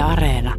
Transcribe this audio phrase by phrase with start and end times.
[0.00, 0.54] Areena.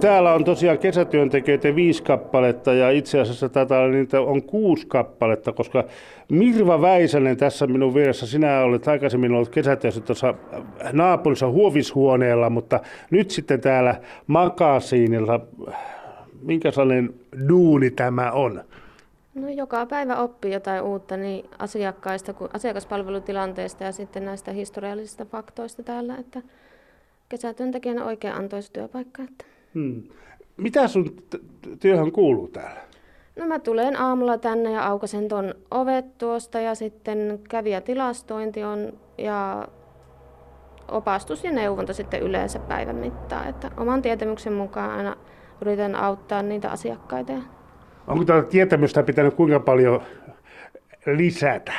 [0.00, 5.84] Täällä on tosiaan kesätyöntekijöitä viisi kappaletta ja itse asiassa tätä niitä on kuusi kappaletta, koska
[6.28, 10.34] Mirva Väisänen tässä minun vieressä, sinä olet aikaisemmin ollut kesätyössä tuossa
[10.92, 12.80] naapurissa huovishuoneella, mutta
[13.10, 13.94] nyt sitten täällä
[14.26, 15.40] makasiinilla.
[16.42, 17.14] Minkä sellainen
[17.48, 18.64] duuni tämä on?
[19.40, 25.82] No joka päivä oppii jotain uutta niin asiakkaista kuin asiakaspalvelutilanteesta ja sitten näistä historiallisista faktoista
[25.82, 26.42] täällä, että
[27.28, 29.22] kesätyöntekijänä oikein antoisi työpaikka.
[29.22, 29.44] Että.
[29.74, 30.02] Hmm.
[30.56, 31.16] Mitä sun
[31.80, 32.80] työhön kuuluu täällä?
[33.36, 39.68] No mä tulen aamulla tänne ja aukasen ton ovet tuosta ja sitten kävijätilastointi on ja
[40.88, 43.48] opastus ja neuvonta sitten yleensä päivän mittaan.
[43.48, 45.16] Että oman tietämyksen mukaan aina
[45.60, 47.32] yritän auttaa niitä asiakkaita.
[48.10, 50.02] Onko tätä tietämystä pitänyt kuinka paljon
[51.06, 51.72] lisätä?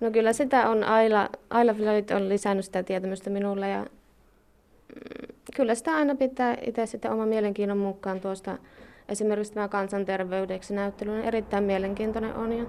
[0.00, 1.74] No kyllä sitä on Aila, Aila
[2.16, 3.86] on lisännyt sitä tietämystä minulle ja
[5.56, 8.58] kyllä sitä aina pitää itse sitten oman mielenkiinnon mukaan tuosta.
[9.08, 12.64] Esimerkiksi tämä kansanterveydeksi näyttely on erittäin mielenkiintoinen on ja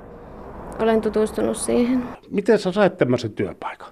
[0.80, 2.04] olen tutustunut siihen.
[2.30, 3.88] Miten sä sait tämmöisen työpaikan?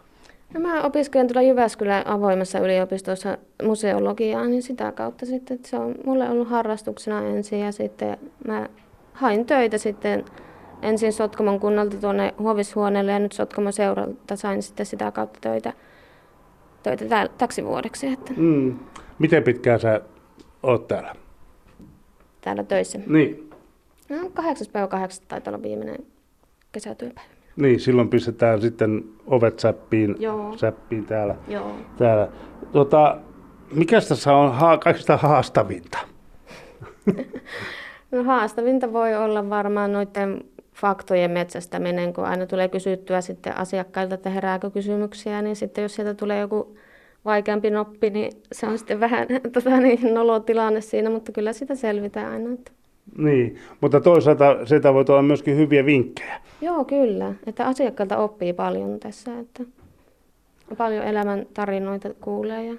[0.53, 5.95] No mä opiskelen tuolla Jyväskylän avoimessa yliopistossa museologiaa, niin sitä kautta sitten, että se on
[6.05, 8.69] mulle ollut harrastuksena ensin ja sitten mä
[9.13, 10.25] hain töitä sitten
[10.81, 15.73] ensin Sotkamon kunnalta tuonne huovishuoneelle ja nyt Sotkamon seuralta sain sitten sitä kautta töitä
[16.83, 18.07] töitä täällä, täksi vuodeksi.
[18.07, 18.33] Että.
[18.37, 18.79] Mm.
[19.19, 20.01] Miten pitkään sä
[20.63, 21.15] oot täällä?
[22.41, 22.99] Täällä töissä?
[23.07, 23.49] Niin.
[24.09, 26.05] No, kahdeksas päivä kahdeksas taitaa olla viimeinen
[26.71, 27.29] kesätyöpäivä.
[27.55, 30.57] Niin, silloin pistetään sitten ovet säppiin, Joo.
[30.57, 31.35] säppiin täällä.
[31.47, 31.71] Joo.
[31.97, 32.27] täällä.
[32.71, 33.17] Tota,
[33.73, 35.97] mikä tässä on ha- kaikista haastavinta?
[38.11, 40.43] no haastavinta voi olla varmaan noiden
[40.73, 46.13] faktojen metsästäminen, kun aina tulee kysyttyä sitten asiakkailta, että herääkö kysymyksiä, niin sitten jos sieltä
[46.13, 46.77] tulee joku
[47.25, 52.31] vaikeampi noppi, niin se on sitten vähän tota, niin, nolotilanne siinä, mutta kyllä sitä selvitään
[52.31, 52.53] aina.
[52.53, 52.71] Että.
[53.17, 56.41] Niin, mutta toisaalta sitä voi olla myöskin hyviä vinkkejä.
[56.61, 57.33] Joo, kyllä.
[57.47, 59.63] Että asiakkailta oppii paljon tässä, että
[60.77, 62.65] paljon elämän tarinoita kuulee.
[62.65, 62.73] Ja...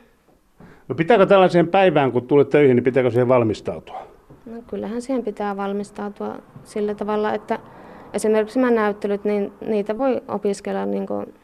[0.89, 4.07] No pitääkö tällaiseen päivään, kun tulet töihin, niin pitääkö siihen valmistautua?
[4.51, 7.59] No kyllähän siihen pitää valmistautua sillä tavalla, että
[8.13, 11.35] esimerkiksi nämä näyttelyt, niin niitä voi opiskella niin kuin,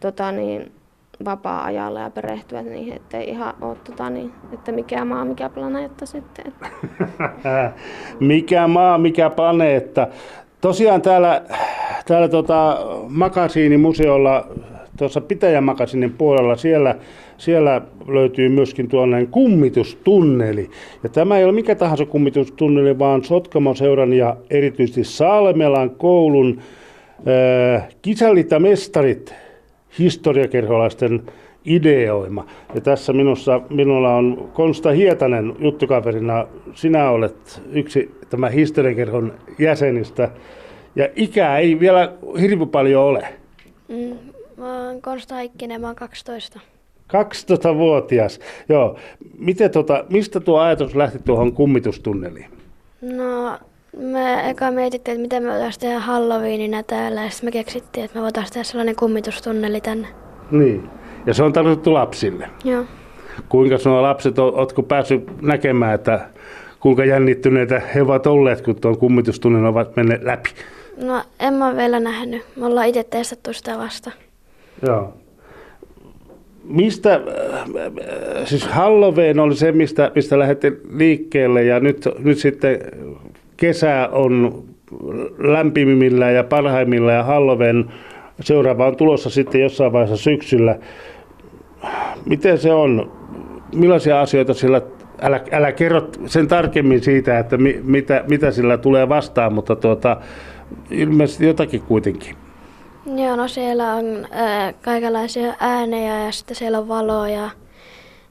[0.00, 0.72] tota niin,
[1.24, 6.52] vapaa-ajalla ja perehtyä niihin, ettei ihan ole, tota niin, että mikä maa, mikä planeetta sitten.
[8.20, 10.06] mikä maa, mikä planeetta.
[10.60, 11.42] Tosiaan täällä,
[12.06, 14.48] täällä tota, Makasiinimuseolla,
[14.96, 16.94] tuossa Pitäjämakasinin puolella, siellä,
[17.38, 20.70] siellä löytyy myöskin tuollainen kummitustunneli.
[21.02, 26.58] Ja tämä ei ole mikä tahansa kummitustunneli, vaan Sotkamon seuran ja erityisesti Salmelan koulun
[27.76, 29.34] äh, kisällit mestarit
[29.98, 31.22] historiakerholaisten
[31.64, 32.46] ideoima.
[32.74, 36.46] Ja tässä minussa, minulla on Konsta Hietanen juttukaverina.
[36.74, 40.30] Sinä olet yksi tämä historiakerhon jäsenistä.
[40.96, 43.24] Ja ikää ei vielä hirveän paljon ole.
[43.88, 44.18] Mm,
[44.56, 46.60] mä oon Konsta Heikkinen, mä oon 12.
[47.12, 48.98] 12-vuotias, joo.
[49.38, 52.46] Miten tota, mistä tuo ajatus lähti tuohon kummitustunneliin?
[53.02, 53.58] No,
[53.96, 58.18] me eka mietittiin, että miten me voitaisiin tehdä Halloweenina täällä, ja sitten me keksittiin, että
[58.18, 60.08] me voitaisiin tehdä sellainen kummitustunneli tänne.
[60.50, 60.88] Niin,
[61.26, 62.48] ja se on tarkoitettu lapsille.
[62.64, 62.84] Joo.
[63.48, 66.28] Kuinka nuo lapset, oletko päässyt näkemään, että
[66.80, 70.50] kuinka jännittyneitä he ovat olleet, kun tuon kummitustunnelin ovat menneet läpi?
[71.02, 72.44] No, en mä vielä nähnyt.
[72.56, 74.10] Me ollaan itse testattu sitä vasta.
[74.82, 75.12] Joo
[76.68, 77.22] mistä, äh,
[78.44, 82.78] siis Halloween oli se, mistä, mistä lähdettiin liikkeelle ja nyt, nyt sitten
[83.56, 84.64] kesä on
[85.38, 87.84] lämpimimmillä ja parhaimmilla ja Halloween
[88.40, 90.78] seuraava on tulossa sitten jossain vaiheessa syksyllä.
[92.26, 93.12] Miten se on?
[93.74, 94.82] Millaisia asioita sillä,
[95.22, 100.16] älä, älä kerro sen tarkemmin siitä, että mi, mitä, mitä sillä tulee vastaan, mutta tuota,
[100.90, 102.45] ilmeisesti jotakin kuitenkin.
[103.14, 107.50] Joo, no siellä on ää, kaikenlaisia äänejä ja sitten siellä on valoja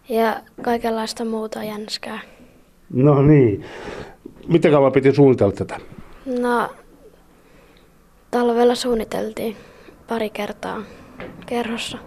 [0.09, 2.19] ja kaikenlaista muuta jänskää.
[2.93, 3.65] No niin.
[4.47, 5.79] Miten kauan piti suunnitella tätä?
[6.39, 6.69] No,
[8.31, 9.57] talvella suunniteltiin
[10.07, 10.83] pari kertaa
[11.45, 11.97] kerhossa.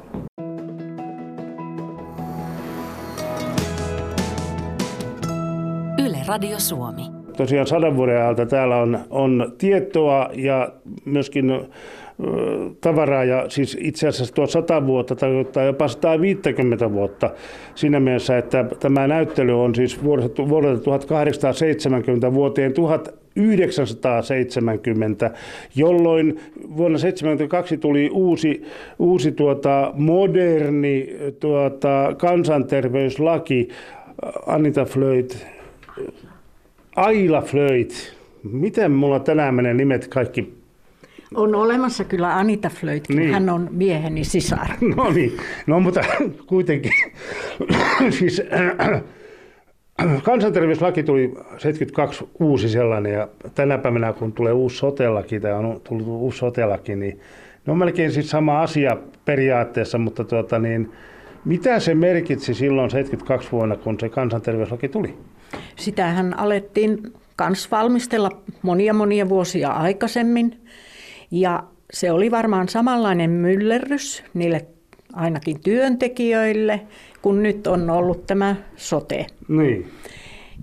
[5.99, 7.18] Yle Radio Suomi.
[7.39, 10.73] Tosiaan sadan vuoden ajalta täällä on, on tietoa ja
[11.05, 11.53] myöskin
[12.81, 15.31] tavaraa ja siis itse asiassa tuo 100 vuotta tai
[15.67, 17.31] jopa 150 vuotta
[17.75, 25.31] siinä mielessä, että tämä näyttely on siis vuodelta 1870 vuoteen 1970,
[25.77, 26.41] jolloin
[26.77, 28.63] vuonna 1972 tuli uusi,
[28.99, 33.69] uusi tuota, moderni tuota, kansanterveyslaki,
[34.47, 35.47] Anita Flöit,
[36.99, 38.17] Aila Flöit.
[38.43, 40.59] Miten mulla tänään menee nimet kaikki
[41.35, 43.33] on olemassa kyllä Anita Flöitkin, niin.
[43.33, 44.67] hän on mieheni sisar.
[44.97, 45.37] No niin,
[45.67, 46.01] no mutta
[46.47, 46.93] kuitenkin.
[48.19, 49.03] siis, äh,
[50.23, 56.07] kansanterveyslaki tuli 72 uusi sellainen ja tänä päivänä kun tulee uusi sotelaki tai on tullut
[56.07, 57.21] uusi sotelaki, niin
[57.67, 60.93] ne on melkein siis sama asia periaatteessa, mutta tuota niin,
[61.45, 65.15] mitä se merkitsi silloin 72 vuonna, kun se kansanterveyslaki tuli?
[65.79, 68.31] Sitähän alettiin kans valmistella
[68.63, 70.61] monia monia vuosia aikaisemmin.
[71.31, 74.67] Ja se oli varmaan samanlainen myllerrys niille
[75.13, 76.81] ainakin työntekijöille,
[77.23, 79.27] kun nyt on ollut tämä sote.
[79.49, 79.91] Niin.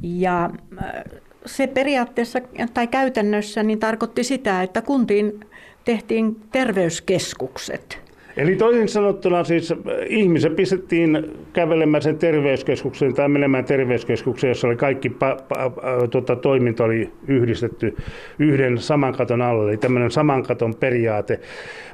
[0.04, 0.50] Ja
[0.84, 1.04] äh,
[1.46, 2.40] se periaatteessa
[2.74, 5.40] tai käytännössä niin tarkoitti sitä, että kuntiin
[5.86, 8.05] tehtiin terveyskeskukset.
[8.38, 9.78] Eli toisin sanottuna siis äh,
[10.08, 16.36] ihmisen pistettiin kävelemään sen terveyskeskuksen tai menemään terveyskeskukseen, jossa oli kaikki pa, pa, pa, tuota,
[16.36, 17.96] toiminta oli yhdistetty
[18.40, 21.40] yhden saman katon alle, eli tämmöinen saman katon periaate.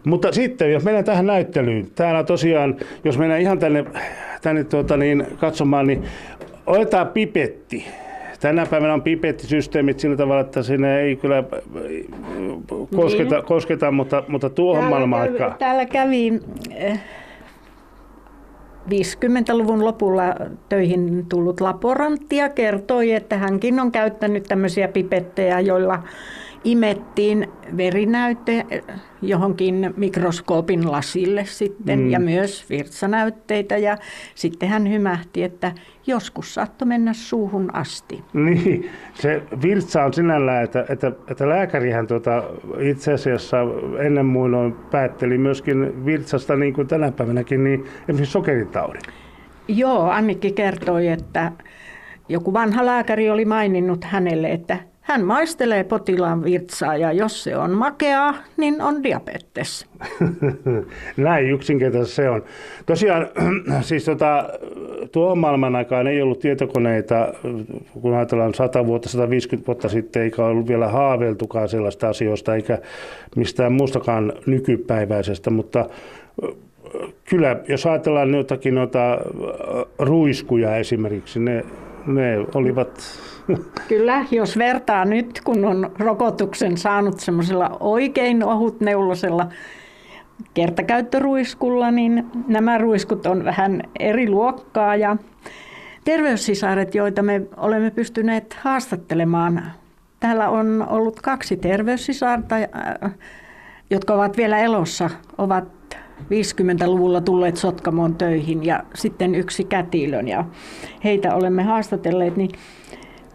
[0.03, 3.85] Mutta sitten, jos mennään tähän näyttelyyn, täällä tosiaan, jos mennään ihan tänne,
[4.41, 6.03] tänne tuota, niin, katsomaan, niin
[6.65, 7.85] otetaan pipetti.
[8.41, 11.43] Tänä päivänä on pipettisysteemit sillä tavalla, että sinne ei kyllä
[12.95, 13.45] kosketa, niin.
[13.45, 15.55] kosketa mutta, mutta tuohon maailman aikaan.
[15.59, 16.39] Täällä kävi
[18.89, 20.23] 50-luvun eh, lopulla
[20.69, 26.03] töihin tullut laborantti ja kertoi, että hänkin on käyttänyt tämmöisiä pipettejä, joilla
[26.63, 27.47] imettiin
[27.77, 28.65] verinäyte
[29.21, 32.09] johonkin mikroskoopin lasille sitten mm.
[32.09, 33.97] ja myös virtsanäytteitä ja
[34.35, 35.71] sitten hän hymähti, että
[36.07, 38.23] joskus saattoi mennä suuhun asti.
[38.33, 42.43] Niin, se virtsa on sinällään, että, että, että lääkärihän tuota,
[42.79, 43.57] itse asiassa
[43.99, 49.01] ennen muinoin päätteli myöskin virtsasta niin kuin tänä päivänäkin, niin esimerkiksi sokeritaudin.
[49.67, 51.51] Joo, Annikki kertoi, että
[52.29, 57.71] joku vanha lääkäri oli maininnut hänelle, että hän maistelee potilaan virtsaa ja jos se on
[57.71, 59.85] makeaa, niin on diabetes.
[61.17, 62.43] Näin yksinkertaisesti se on.
[62.85, 63.27] Tosiaan
[63.81, 64.49] siis tota,
[65.11, 67.33] tuohon maailman aikaan ei ollut tietokoneita,
[68.01, 72.77] kun ajatellaan 100 vuotta, 150 vuotta sitten, eikä ollut vielä haaveiltukaan sellaista asioista, eikä
[73.35, 75.85] mistään muustakaan nykypäiväisestä, mutta
[77.29, 79.17] kyllä, jos ajatellaan jotakin noita
[79.99, 81.65] ruiskuja esimerkiksi, ne,
[82.05, 83.21] ne olivat
[83.87, 89.47] Kyllä, jos vertaa nyt, kun on rokotuksen saanut semmoisella oikein ohutneulosella
[90.53, 95.17] kertakäyttöruiskulla, niin nämä ruiskut on vähän eri luokkaa ja
[96.03, 99.63] terveyssisaret, joita me olemme pystyneet haastattelemaan.
[100.19, 103.11] Täällä on ollut kaksi terveyssisarta, äh,
[103.89, 105.80] jotka ovat vielä elossa, ovat
[106.21, 110.45] 50-luvulla tulleet Sotkamoon töihin ja sitten yksi kätilön ja
[111.03, 112.49] heitä olemme haastatelleet, niin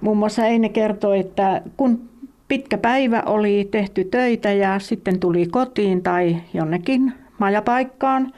[0.00, 2.08] Muun muassa Eine kertoi, että kun
[2.48, 8.32] pitkä päivä oli tehty töitä ja sitten tuli kotiin tai jonnekin majapaikkaan,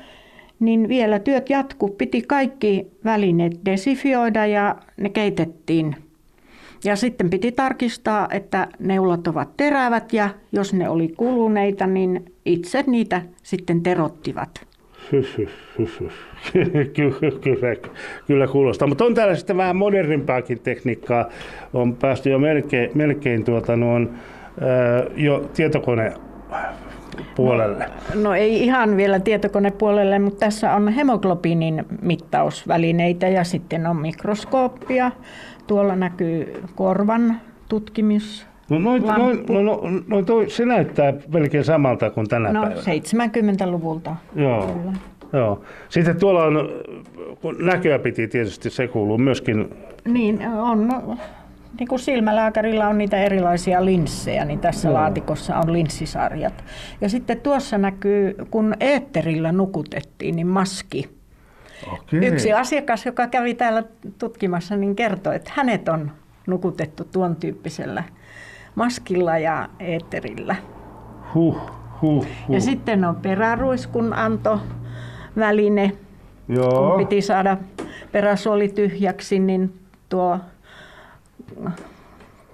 [0.60, 1.88] niin vielä työt jatku.
[1.88, 5.96] Piti kaikki välineet desifioida ja ne keitettiin.
[6.84, 12.84] Ja sitten piti tarkistaa, että neulat ovat terävät ja jos ne oli kuluneita, niin itse
[12.86, 14.68] niitä sitten terottivat.
[17.44, 17.76] kyllä,
[18.26, 18.88] kyllä kuulostaa.
[18.88, 21.28] Mutta on täällä sitten vähän modernimpaakin tekniikkaa.
[21.74, 23.78] On päästy jo melkein, melkein tuota, ää,
[25.16, 26.14] jo tietokone
[27.34, 27.90] puolelle?
[28.14, 35.10] No, no ei ihan vielä tietokonepuolelle, mutta tässä on hemoglobiinin mittausvälineitä ja sitten on mikroskooppia.
[35.66, 42.10] Tuolla näkyy korvan tutkimus No, noin, noin, no, no, no toi, se näyttää melkein samalta
[42.10, 42.82] kuin tänä no, päivänä.
[42.82, 44.16] 70-luvulta.
[44.34, 44.66] Joo.
[44.66, 44.92] Kyllä.
[45.32, 45.62] Joo.
[45.88, 46.68] Sitten tuolla on,
[47.40, 49.74] kun näköä piti tietysti, se kuuluu myöskin.
[50.04, 50.88] Niin, on.
[51.78, 54.94] Niin kuin silmälääkärillä on niitä erilaisia linssejä, niin tässä Joo.
[54.94, 56.64] laatikossa on linssisarjat.
[57.00, 61.08] Ja sitten tuossa näkyy, kun eetterillä nukutettiin, niin maski.
[61.92, 62.26] Okei.
[62.26, 63.82] Yksi asiakas, joka kävi täällä
[64.18, 66.10] tutkimassa, niin kertoi, että hänet on
[66.46, 68.04] nukutettu tuon tyyppisellä
[68.78, 70.56] maskilla ja eetterillä.
[71.34, 71.56] Huh,
[72.02, 72.54] huh, huh.
[72.54, 74.60] Ja sitten on peräruiskun anto
[75.36, 75.92] väline.
[76.48, 76.88] Joo.
[76.88, 77.56] Kun piti saada
[78.12, 80.38] peräsuoli tyhjäksi, niin tuo,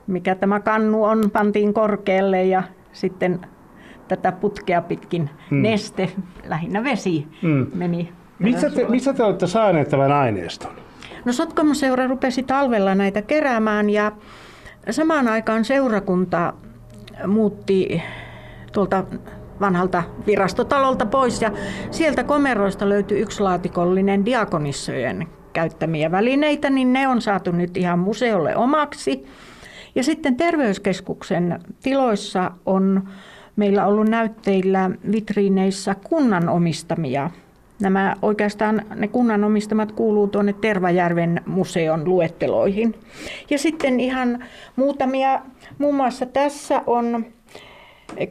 [0.07, 2.62] mikä tämä kannu on, pantiin korkealle ja
[2.93, 3.40] sitten
[4.09, 5.62] tätä putkea pitkin hmm.
[5.62, 6.11] neste,
[6.47, 7.66] lähinnä vesi, hmm.
[7.75, 8.12] meni.
[8.38, 10.73] Missä te, missä te olette saaneet tämän aineiston?
[11.25, 14.12] No Sotkamoseura rupesi talvella näitä keräämään ja
[14.90, 16.52] samaan aikaan seurakunta
[17.26, 18.02] muutti
[18.72, 19.04] tuolta
[19.60, 21.50] vanhalta virastotalolta pois ja
[21.90, 28.56] sieltä komeroista löytyi yksi laatikollinen diakonissojen käyttämiä välineitä, niin ne on saatu nyt ihan museolle
[28.56, 29.26] omaksi.
[29.94, 33.08] Ja sitten terveyskeskuksen tiloissa on
[33.56, 37.30] meillä ollut näytteillä vitriineissä kunnan omistamia
[37.81, 42.95] Nämä oikeastaan ne kunnan omistamat kuuluu tuonne Tervajärven museon luetteloihin.
[43.50, 44.45] Ja sitten ihan
[44.76, 45.40] muutamia,
[45.78, 47.26] muun muassa tässä on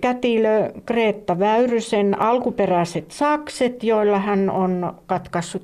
[0.01, 5.63] kätilö Kreetta Väyrysen alkuperäiset sakset, joilla hän on katkaissut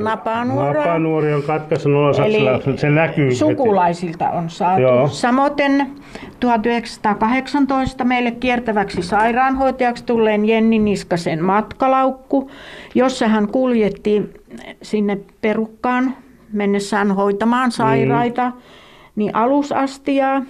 [0.00, 0.78] Napanuori.
[0.78, 1.92] Napanuori on katkaisun
[2.24, 2.44] Eli
[2.76, 3.34] se näkyy.
[3.34, 4.36] Sukulaisilta heti.
[4.36, 4.82] on saatu.
[4.82, 5.08] Joo.
[5.08, 5.52] Samoin
[6.40, 12.50] 1918 meille kiertäväksi sairaanhoitajaksi tulleen Jenni Niskasen matkalaukku,
[12.94, 14.30] jossa hän kuljetti
[14.82, 16.14] sinne perukkaan
[16.52, 18.56] mennessään hoitamaan sairaita, mm.
[19.16, 20.42] niin alusastiaa,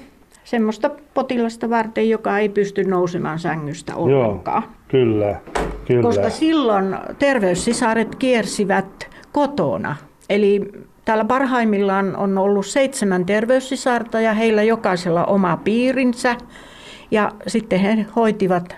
[0.50, 4.62] semmoista potilasta varten, joka ei pysty nousemaan sängystä ollenkaan.
[4.62, 5.37] Joo, kyllä.
[5.87, 6.02] Kyllä.
[6.02, 9.97] Koska silloin terveyssisaret kiersivät kotona.
[10.30, 10.73] Eli
[11.04, 16.37] täällä parhaimmillaan on ollut seitsemän terveyssisarta ja heillä jokaisella oma piirinsä.
[17.11, 18.76] Ja sitten he hoitivat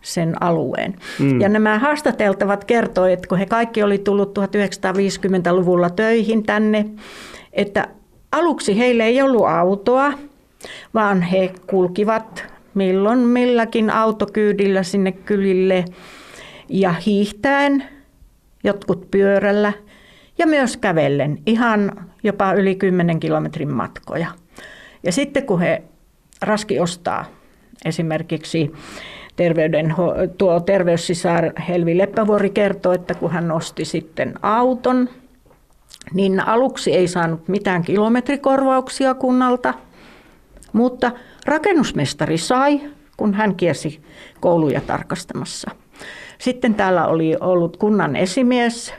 [0.00, 0.94] sen alueen.
[1.18, 1.40] Mm.
[1.40, 6.86] Ja nämä haastateltavat kertoivat, että kun he kaikki oli tullut 1950-luvulla töihin tänne,
[7.52, 7.88] että
[8.32, 10.12] aluksi heille ei ollut autoa,
[10.94, 15.84] vaan he kulkivat milloin milläkin autokyydillä sinne kylille
[16.68, 17.84] ja hiihtäen,
[18.64, 19.72] jotkut pyörällä
[20.38, 24.26] ja myös kävellen, ihan jopa yli 10 kilometrin matkoja.
[25.02, 25.82] Ja sitten kun he
[26.42, 27.24] raski ostaa
[27.84, 28.72] esimerkiksi
[29.36, 29.94] terveyden,
[30.38, 35.08] tuo terveyssisar Helvi Leppävuori kertoo, että kun hän osti sitten auton,
[36.14, 39.74] niin aluksi ei saanut mitään kilometrikorvauksia kunnalta,
[40.74, 41.12] mutta
[41.46, 42.80] rakennusmestari sai,
[43.16, 44.00] kun hän kiersi
[44.40, 45.70] kouluja tarkastamassa–
[46.38, 48.94] sitten täällä oli ollut kunnan esimies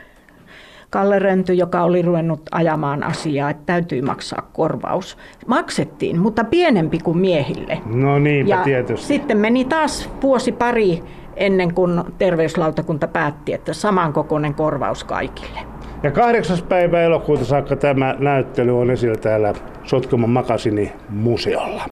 [0.90, 5.18] Kalle Rönty, joka oli ruvennut ajamaan asiaa, että täytyy maksaa korvaus.
[5.46, 7.78] Maksettiin, mutta pienempi kuin miehille.
[7.86, 9.06] No niinpä ja tietysti.
[9.06, 11.02] Sitten meni taas vuosi pari
[11.36, 15.75] ennen kuin terveyslautakunta päätti, että samankokoinen korvaus kaikille.
[16.02, 21.82] Ja kahdeksas päivä elokuuta saakka tämä näyttely on esillä täällä Sotkamon Makasini museolla.